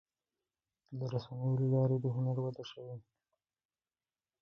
[0.97, 2.97] د رسنیو له لارې د هنر وده شوې.